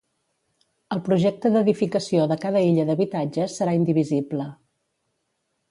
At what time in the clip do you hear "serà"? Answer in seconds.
3.61-3.79